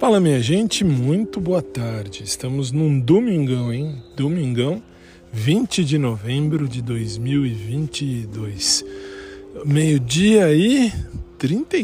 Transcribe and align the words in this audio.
Fala 0.00 0.18
minha 0.18 0.40
gente, 0.40 0.82
muito 0.82 1.38
boa 1.42 1.60
tarde. 1.60 2.22
Estamos 2.24 2.72
num 2.72 2.98
domingão, 2.98 3.70
hein? 3.70 4.02
Domingão, 4.16 4.82
20 5.30 5.84
de 5.84 5.98
novembro 5.98 6.66
de 6.66 6.80
2022. 6.80 8.82
Meio-dia 9.62 10.46
aí, 10.46 10.90
30, 11.36 11.76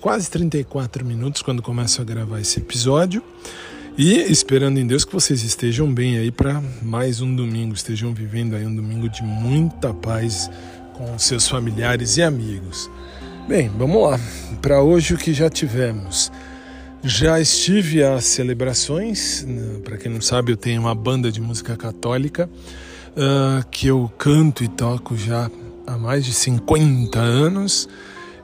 quase 0.00 0.30
34 0.30 1.04
minutos 1.04 1.42
quando 1.42 1.62
começo 1.62 2.00
a 2.00 2.04
gravar 2.04 2.40
esse 2.40 2.60
episódio. 2.60 3.20
E 3.98 4.20
esperando 4.20 4.78
em 4.78 4.86
Deus 4.86 5.04
que 5.04 5.12
vocês 5.12 5.42
estejam 5.42 5.92
bem 5.92 6.16
aí 6.16 6.30
para 6.30 6.62
mais 6.80 7.20
um 7.20 7.34
domingo, 7.34 7.74
estejam 7.74 8.14
vivendo 8.14 8.54
aí 8.54 8.64
um 8.64 8.74
domingo 8.74 9.08
de 9.08 9.24
muita 9.24 9.92
paz 9.92 10.48
com 10.92 11.18
seus 11.18 11.48
familiares 11.48 12.18
e 12.18 12.22
amigos. 12.22 12.88
Bem, 13.48 13.68
vamos 13.76 14.00
lá. 14.00 14.20
Para 14.62 14.80
hoje 14.80 15.14
o 15.14 15.18
que 15.18 15.34
já 15.34 15.50
tivemos. 15.50 16.30
Já 17.04 17.38
estive 17.38 18.02
às 18.02 18.24
celebrações. 18.24 19.44
Né, 19.46 19.80
Para 19.84 19.98
quem 19.98 20.10
não 20.10 20.22
sabe, 20.22 20.52
eu 20.52 20.56
tenho 20.56 20.80
uma 20.80 20.94
banda 20.94 21.30
de 21.30 21.38
música 21.38 21.76
católica 21.76 22.48
uh, 23.10 23.66
que 23.70 23.86
eu 23.86 24.10
canto 24.16 24.64
e 24.64 24.68
toco 24.68 25.14
já 25.14 25.50
há 25.86 25.98
mais 25.98 26.24
de 26.24 26.32
50 26.32 27.18
anos. 27.18 27.86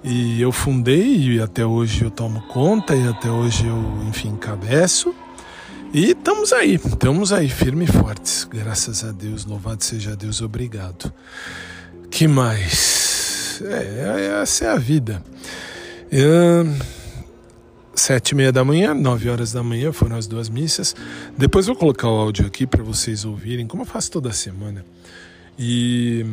E 0.05 0.41
eu 0.43 0.53
fundei 0.53 1.37
e 1.37 1.41
até 1.41 1.65
hoje 1.65 2.05
eu 2.05 2.11
tomo 2.11 2.43
conta 2.49 2.95
e 2.95 3.09
até 3.09 3.31
hoje 3.31 3.67
eu, 3.67 3.83
enfim, 4.07 4.37
cabeço. 4.37 5.15
E 5.93 6.11
estamos 6.11 6.53
aí, 6.53 6.75
estamos 6.75 7.33
aí, 7.33 7.49
firme 7.49 7.85
e 7.85 7.89
fortes. 7.89 8.45
Graças 8.45 9.03
a 9.05 9.11
Deus, 9.11 9.47
louvado 9.47 9.83
seja 9.83 10.15
Deus, 10.15 10.43
obrigado. 10.43 11.11
Que 12.11 12.29
mais? 12.29 13.63
É, 13.65 14.41
essa 14.43 14.67
é 14.67 14.69
a 14.69 14.77
vida. 14.77 15.23
Uh, 16.13 17.00
sete 18.11 18.31
e 18.31 18.35
meia 18.35 18.51
da 18.51 18.65
manhã, 18.65 18.93
nove 18.93 19.31
horas 19.31 19.53
da 19.53 19.63
manhã 19.63 19.93
foram 19.93 20.17
as 20.17 20.27
duas 20.27 20.49
missas. 20.49 20.97
Depois 21.39 21.67
vou 21.69 21.77
colocar 21.77 22.09
o 22.09 22.19
áudio 22.19 22.45
aqui 22.45 22.67
para 22.67 22.83
vocês 22.83 23.25
ouvirem, 23.25 23.69
como 23.69 23.85
eu 23.85 23.87
faço 23.87 24.11
toda 24.11 24.33
semana. 24.33 24.85
E, 25.57 26.27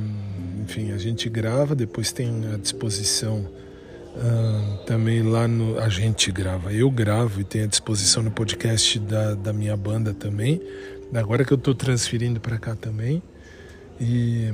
enfim, 0.64 0.92
a 0.92 0.98
gente 0.98 1.30
grava, 1.30 1.76
depois 1.76 2.12
tem 2.12 2.52
a 2.52 2.58
disposição 2.58 3.48
uh, 4.16 4.86
também 4.88 5.22
lá 5.22 5.48
no. 5.48 5.78
A 5.78 5.88
gente 5.88 6.32
grava, 6.32 6.74
eu 6.74 6.90
gravo 6.90 7.42
e 7.42 7.44
tem 7.44 7.62
a 7.62 7.68
disposição 7.68 8.24
no 8.24 8.32
podcast 8.32 8.98
da, 8.98 9.36
da 9.36 9.54
minha 9.54 9.78
banda 9.78 10.16
também. 10.16 10.60
Agora 11.14 11.46
que 11.46 11.54
eu 11.54 11.58
estou 11.58 11.76
transferindo 11.76 12.40
para 12.40 12.58
cá 12.58 12.76
também. 12.76 13.22
E, 14.02 14.52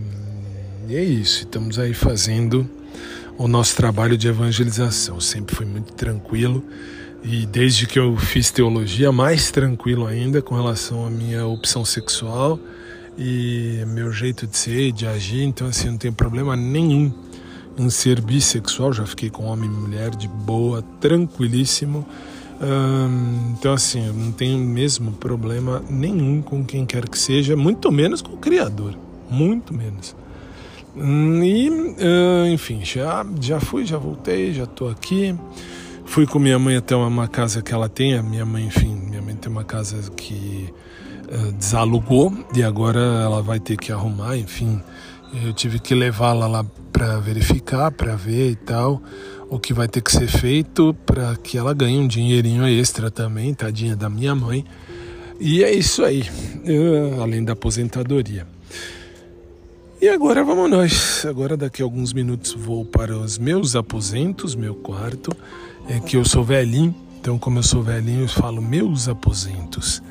e 0.89 0.95
é 0.97 1.01
isso, 1.01 1.43
estamos 1.43 1.79
aí 1.79 1.93
fazendo 1.93 2.69
o 3.37 3.47
nosso 3.47 3.77
trabalho 3.77 4.17
de 4.17 4.27
evangelização. 4.27 5.21
Sempre 5.21 5.55
foi 5.55 5.65
muito 5.65 5.93
tranquilo 5.93 6.61
e 7.23 7.45
desde 7.45 7.87
que 7.87 7.97
eu 7.97 8.17
fiz 8.17 8.51
teologia, 8.51 9.11
mais 9.11 9.49
tranquilo 9.49 10.05
ainda 10.05 10.41
com 10.41 10.55
relação 10.55 11.05
à 11.05 11.09
minha 11.09 11.47
opção 11.47 11.85
sexual 11.85 12.59
e 13.17 13.81
meu 13.87 14.11
jeito 14.11 14.45
de 14.45 14.57
ser, 14.57 14.91
de 14.91 15.07
agir. 15.07 15.43
Então, 15.43 15.67
assim, 15.67 15.89
não 15.89 15.97
tenho 15.97 16.13
problema 16.13 16.55
nenhum 16.55 17.13
em 17.77 17.89
ser 17.89 18.19
bissexual. 18.19 18.91
Já 18.91 19.05
fiquei 19.05 19.29
com 19.29 19.45
homem 19.45 19.69
e 19.69 19.73
mulher 19.73 20.09
de 20.09 20.27
boa, 20.27 20.83
tranquilíssimo. 20.99 22.05
então, 23.57 23.71
assim, 23.71 24.05
eu 24.05 24.13
não 24.13 24.33
tenho 24.33 24.59
mesmo 24.59 25.13
problema 25.13 25.81
nenhum 25.89 26.41
com 26.41 26.63
quem 26.65 26.85
quer 26.85 27.07
que 27.07 27.17
seja, 27.17 27.55
muito 27.55 27.89
menos 27.89 28.21
com 28.21 28.33
o 28.33 28.37
Criador, 28.37 28.95
muito 29.29 29.73
menos. 29.73 30.13
Hum, 30.95 31.41
e, 31.41 31.69
uh, 31.69 32.45
enfim, 32.51 32.81
já, 32.83 33.25
já 33.41 33.59
fui, 33.59 33.85
já 33.85 33.97
voltei, 33.97 34.53
já 34.53 34.65
estou 34.65 34.89
aqui. 34.89 35.33
Fui 36.05 36.27
com 36.27 36.37
minha 36.39 36.59
mãe 36.59 36.75
até 36.75 36.95
uma 36.95 37.27
casa 37.27 37.61
que 37.61 37.73
ela 37.73 37.89
tem. 37.89 38.15
A 38.15 38.23
minha 38.23 38.45
mãe, 38.45 38.65
enfim, 38.65 38.95
minha 38.95 39.21
mãe 39.21 39.35
tem 39.35 39.51
uma 39.51 39.63
casa 39.63 40.11
que 40.11 40.71
uh, 41.27 41.51
desalugou 41.53 42.31
e 42.55 42.63
agora 42.63 42.99
ela 42.99 43.41
vai 43.41 43.59
ter 43.59 43.77
que 43.77 43.91
arrumar. 43.91 44.37
Enfim, 44.37 44.81
eu 45.43 45.53
tive 45.53 45.79
que 45.79 45.95
levá-la 45.95 46.47
lá 46.47 46.65
para 46.91 47.19
verificar, 47.19 47.91
para 47.91 48.15
ver 48.15 48.51
e 48.51 48.55
tal, 48.55 49.01
o 49.49 49.57
que 49.57 49.73
vai 49.73 49.87
ter 49.87 50.01
que 50.01 50.11
ser 50.11 50.27
feito 50.27 50.95
para 51.05 51.35
que 51.35 51.57
ela 51.57 51.73
ganhe 51.73 51.97
um 51.97 52.07
dinheirinho 52.07 52.67
extra 52.67 53.09
também, 53.09 53.53
tadinha 53.53 53.95
da 53.95 54.09
minha 54.09 54.35
mãe. 54.35 54.63
E 55.39 55.63
é 55.63 55.73
isso 55.73 56.03
aí, 56.03 56.23
além 57.21 57.43
da 57.43 57.53
aposentadoria. 57.53 58.45
E 59.99 60.09
agora 60.09 60.43
vamos 60.43 60.69
nós. 60.69 61.25
Agora 61.25 61.55
daqui 61.55 61.81
a 61.81 61.85
alguns 61.85 62.13
minutos 62.13 62.53
vou 62.53 62.85
para 62.85 63.17
os 63.17 63.37
meus 63.37 63.75
aposentos, 63.75 64.53
meu 64.53 64.75
quarto. 64.75 65.31
É 65.87 65.99
que 65.99 66.17
eu 66.17 66.25
sou 66.25 66.43
velhinho, 66.43 66.95
então 67.19 67.37
como 67.37 67.59
eu 67.59 67.63
sou 67.63 67.83
velhinho, 67.83 68.21
eu 68.21 68.27
falo 68.27 68.61
meus 68.61 69.07
aposentos. 69.07 70.01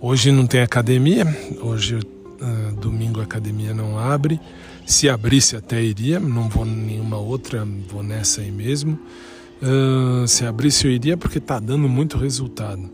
Hoje 0.00 0.32
não 0.32 0.46
tem 0.46 0.60
academia, 0.60 1.24
hoje 1.60 1.96
uh, 1.96 2.72
domingo 2.80 3.20
a 3.20 3.24
academia 3.24 3.72
não 3.74 3.98
abre. 3.98 4.40
Se 4.86 5.08
abrisse 5.08 5.54
até 5.54 5.82
iria, 5.82 6.18
não 6.18 6.48
vou 6.48 6.64
nenhuma 6.64 7.16
outra, 7.16 7.66
vou 7.88 8.02
nessa 8.02 8.40
aí 8.40 8.50
mesmo. 8.50 8.98
Uh, 9.62 10.26
se 10.26 10.44
abrisse 10.44 10.86
eu 10.86 10.90
iria 10.90 11.16
porque 11.16 11.38
está 11.38 11.60
dando 11.60 11.88
muito 11.88 12.18
resultado. 12.18 12.90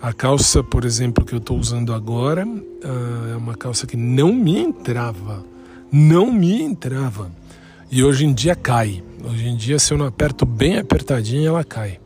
A 0.00 0.12
calça, 0.12 0.62
por 0.62 0.84
exemplo, 0.84 1.24
que 1.24 1.34
eu 1.34 1.38
estou 1.38 1.58
usando 1.58 1.92
agora 1.92 2.46
uh, 2.46 3.32
é 3.32 3.36
uma 3.36 3.54
calça 3.54 3.86
que 3.86 3.96
não 3.96 4.32
me 4.32 4.58
entrava 4.58 5.44
não 5.90 6.32
me 6.32 6.62
entrava. 6.62 7.30
E 7.90 8.04
hoje 8.04 8.26
em 8.26 8.34
dia 8.34 8.54
cai. 8.54 9.02
Hoje 9.24 9.48
em 9.48 9.56
dia, 9.56 9.78
se 9.78 9.92
eu 9.92 9.98
não 9.98 10.06
aperto 10.06 10.44
bem 10.44 10.78
apertadinho, 10.78 11.48
ela 11.48 11.64
cai. 11.64 11.98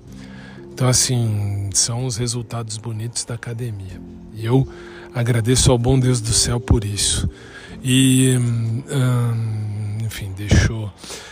Então, 0.72 0.88
assim, 0.88 1.70
são 1.74 2.06
os 2.06 2.16
resultados 2.16 2.76
bonitos 2.76 3.24
da 3.24 3.34
academia. 3.34 4.00
E 4.34 4.46
eu 4.46 4.66
agradeço 5.12 5.72
ao 5.72 5.78
bom 5.78 5.98
Deus 5.98 6.20
do 6.20 6.32
céu 6.32 6.60
por 6.60 6.84
isso. 6.84 7.28
E, 7.82 8.36
hum, 8.38 8.82
enfim, 10.04 10.32
deixou 10.36 10.90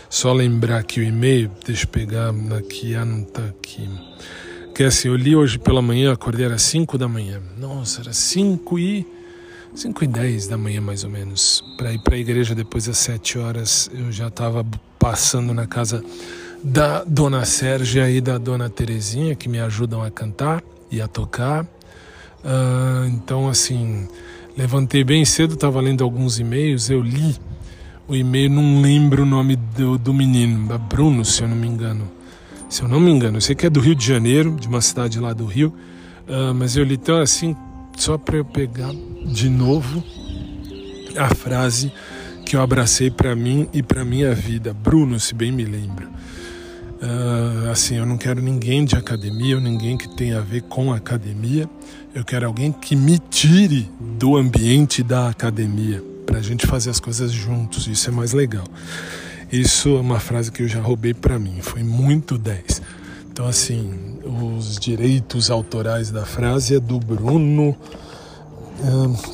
só 0.09 0.33
lembrar 0.33 0.79
aqui 0.79 0.99
o 0.99 1.05
e-mail, 1.05 1.51
deixa 1.65 1.85
eu 1.85 1.89
pegar 1.89 2.35
aqui, 2.59 2.97
ah, 2.97 3.05
não 3.05 3.23
tá 3.23 3.45
aqui. 3.45 3.89
Que 4.75 4.83
assim, 4.83 5.09
eu 5.09 5.17
li 5.17 5.37
hoje 5.37 5.59
pela 5.59 5.81
manhã, 5.81 6.13
acordei 6.13 6.45
era 6.45 6.59
5 6.59 6.99
da 6.99 7.07
manhã. 7.07 7.41
Nossa, 7.57 8.01
era 8.01 8.13
5 8.13 8.79
e 8.79 9.07
5 9.75 10.05
e 10.05 10.07
10 10.07 10.49
da 10.49 10.59
manhã 10.59 10.81
mais 10.81 11.05
ou 11.05 11.11
menos. 11.11 11.65
Para 11.77 11.93
ir 11.93 11.99
para 12.01 12.17
a 12.17 12.19
igreja 12.19 12.55
depois 12.55 12.87
das 12.87 12.99
7 12.99 13.39
horas, 13.39 13.91
eu 13.95 14.11
já 14.11 14.29
estava 14.29 14.67
passando 14.99 15.55
na 15.55 15.67
casa 15.67 16.05
da 16.63 17.05
dona 17.05 17.45
Sérgia 17.45 18.11
e 18.11 18.21
da 18.21 18.37
dona 18.37 18.69
Terezinha, 18.69 19.35
que 19.35 19.49
me 19.49 19.61
ajudam 19.61 20.03
a 20.03 20.11
cantar 20.11 20.63
e 20.91 21.01
a 21.01 21.09
tocar. 21.09 21.65
Uh, 21.65 23.07
então, 23.07 23.49
assim, 23.49 24.09
levantei 24.57 25.05
bem 25.05 25.25
cedo, 25.25 25.55
estava 25.55 25.81
lendo 25.81 26.03
alguns 26.03 26.39
e-mails, 26.39 26.91
eu 26.91 27.01
li 27.01 27.37
o 28.09 28.17
e-mail, 28.17 28.51
não 28.51 28.83
lembro 28.83 29.23
o 29.23 29.27
nome 29.27 29.57
do, 29.57 29.97
do 29.97 30.13
menino, 30.13 30.79
Bruno, 30.79 31.25
se 31.25 31.43
eu 31.43 31.49
não 31.49 31.57
me 31.57 31.69
engano. 31.69 32.11
Se 32.69 32.83
eu 32.83 32.89
não 32.89 33.01
me 33.01 33.11
engano, 33.11 33.39
eu 33.39 33.41
sei 33.41 33.55
que 33.55 33.67
é 33.67 33.71
do 33.71 33.81
Rio 33.81 33.95
de 33.95 34.07
Janeiro, 34.07 34.57
de 34.57 34.69
uma 34.69 34.81
cidade 34.81 35.19
lá 35.19 35.33
do 35.33 35.45
Rio, 35.45 35.73
uh, 36.29 36.55
mas 36.55 36.77
eu 36.77 36.85
li 36.85 36.97
tão 36.97 37.19
assim, 37.19 37.57
só 37.97 38.19
para 38.19 38.37
eu 38.37 38.45
pegar 38.45 38.93
de 39.25 39.49
novo 39.49 40.03
a 41.17 41.35
frase 41.35 41.93
que 42.45 42.57
eu 42.57 42.63
abracei 42.63 43.11
para 43.11 43.37
mim 43.37 43.69
e 43.73 43.83
para 43.83 44.05
minha 44.05 44.35
vida. 44.35 44.75
Bruno, 44.75 45.21
se 45.21 45.35
bem 45.35 45.53
me 45.53 45.65
lembro. 45.65 46.09
Uh, 47.01 47.71
assim, 47.71 47.97
eu 47.97 48.05
não 48.05 48.19
quero 48.19 48.43
ninguém 48.43 48.85
de 48.85 48.95
academia, 48.95 49.55
ou 49.55 49.61
ninguém 49.63 49.97
que 49.97 50.09
tenha 50.17 50.39
a 50.39 50.43
ver 50.43 50.63
com 50.63 50.93
academia. 50.93 51.69
Eu 52.15 52.25
quero 52.25 52.47
alguém 52.47 52.73
que 52.73 52.95
me 52.95 53.19
tire 53.19 53.89
do 54.19 54.37
ambiente 54.37 55.03
da 55.03 55.29
academia 55.29 56.03
para 56.27 56.39
a 56.39 56.43
gente 56.43 56.67
fazer 56.67 56.91
as 56.91 57.01
coisas 57.01 57.33
juntos. 57.33 57.87
Isso 57.87 58.11
é 58.11 58.13
mais 58.13 58.33
legal. 58.33 58.67
Isso 59.51 59.91
é 59.97 60.01
uma 60.01 60.21
frase 60.21 60.53
que 60.53 60.63
eu 60.63 60.69
já 60.69 60.81
roubei 60.81 61.15
para 61.15 61.39
mim. 61.39 61.59
Foi 61.61 61.83
muito 61.83 62.37
10. 62.37 62.83
Então, 63.33 63.47
assim, 63.47 64.19
os 64.25 64.77
direitos 64.77 65.51
autorais 65.51 66.11
da 66.11 66.27
frase 66.27 66.75
é 66.75 66.81
do 66.81 66.99
Bruno 66.99 67.77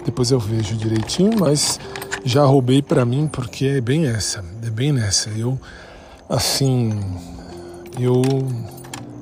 depois 0.04 0.31
eu 0.31 0.40
vejo 0.40 0.76
direitinho, 0.76 1.38
mas 1.38 1.78
já 2.25 2.44
roubei 2.44 2.82
para 2.82 3.04
mim 3.04 3.28
porque 3.28 3.66
é 3.66 3.81
bem 3.81 4.06
essa, 4.06 4.44
é 4.62 4.70
bem 4.70 4.93
nessa. 4.93 5.31
Eu, 5.31 5.58
assim, 6.28 6.93
eu, 7.98 8.22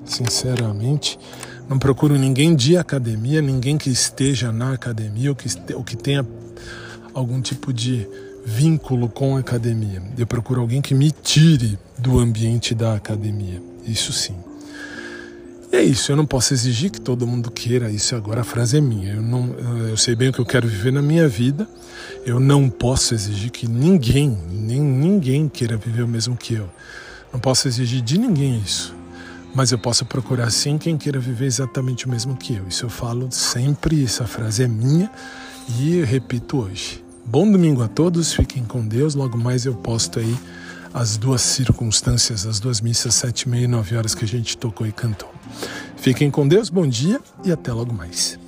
sinceramente, 0.05 1.19
não 1.69 1.79
procuro 1.79 2.17
ninguém 2.17 2.55
de 2.55 2.77
academia, 2.77 3.41
ninguém 3.41 3.77
que 3.77 3.91
esteja 3.91 4.53
na 4.53 4.73
academia 4.73 5.31
ou 5.31 5.37
que, 5.37 5.49
ou 5.75 5.85
que 5.85 5.97
tenha 5.97 6.27
algum 7.13 7.41
tipo 7.41 7.73
de 7.73 8.07
vínculo 8.45 9.09
com 9.09 9.37
a 9.37 9.41
academia. 9.41 10.03
Eu 10.19 10.27
procuro 10.27 10.61
alguém 10.61 10.83
que 10.83 10.95
me 10.95 11.11
tire 11.11 11.79
do 11.99 12.19
ambiente 12.19 12.75
da 12.75 12.95
academia. 12.95 13.63
Isso 13.87 14.13
sim. 14.13 14.37
E 15.75 15.77
é 15.77 15.83
isso, 15.83 16.13
eu 16.13 16.17
não 16.17 16.25
posso 16.25 16.55
exigir 16.55 16.89
que 16.89 17.01
todo 17.01 17.27
mundo 17.27 17.51
queira 17.51 17.91
isso 17.91 18.15
agora, 18.15 18.43
a 18.43 18.45
frase 18.45 18.77
é 18.77 18.81
minha. 18.81 19.15
Eu, 19.15 19.21
não, 19.21 19.53
eu 19.89 19.97
sei 19.97 20.15
bem 20.15 20.29
o 20.29 20.33
que 20.33 20.39
eu 20.39 20.47
quero 20.47 20.69
viver 20.69 20.93
na 20.93 21.03
minha 21.03 21.27
vida. 21.27 21.69
Eu 22.25 22.39
não 22.39 22.71
posso 22.71 23.13
exigir 23.13 23.51
que 23.51 23.67
ninguém, 23.67 24.39
nem 24.53 24.81
ninguém 24.81 25.49
queira 25.49 25.77
viver 25.77 26.03
o 26.03 26.07
mesmo 26.07 26.37
que 26.37 26.55
eu. 26.55 26.71
Não 27.33 27.41
posso 27.41 27.67
exigir 27.67 28.03
de 28.03 28.19
ninguém 28.19 28.63
isso. 28.65 28.95
mas 29.55 29.71
eu 29.71 29.79
posso 29.79 30.05
procurar 30.05 30.51
sim 30.51 30.77
quem 30.77 30.97
queira 30.97 31.19
viver 31.21 31.47
exatamente 31.47 32.07
o 32.07 32.11
mesmo 32.11 32.37
que 32.37 32.55
eu. 32.55 32.69
Isso 32.69 32.85
eu 32.85 32.91
falo 32.91 33.29
sempre, 33.31 34.05
essa 34.05 34.27
frase 34.27 34.65
é 34.65 34.69
minha 34.69 35.11
e 35.79 36.03
repito 36.05 36.59
hoje. 36.59 37.03
Bom 37.25 37.51
domingo 37.51 37.83
a 37.83 37.89
todos, 37.89 38.33
fiquem 38.33 38.65
com 38.65 38.87
Deus. 38.87 39.15
Logo 39.15 39.39
mais 39.39 39.65
eu 39.65 39.75
posto 39.75 40.19
aí 40.19 40.37
as 40.95 41.17
duas 41.17 41.43
circunstâncias, 41.43 42.47
as 42.47 42.61
duas 42.61 42.81
missas, 42.81 43.17
sete 43.17 43.43
e 43.43 43.49
meia 43.49 43.65
e 43.65 43.69
nove 43.69 43.97
horas 43.97 44.15
que 44.15 44.25
a 44.25 44.29
gente 44.29 44.57
tocou 44.57 44.87
e 44.87 44.93
cantou. 44.93 45.29
Fiquem 45.97 46.31
com 46.31 46.47
Deus, 46.47 46.71
bom 46.71 46.87
dia 46.87 47.21
e 47.45 47.51
até 47.51 47.73
logo 47.73 47.93
mais. 47.93 48.39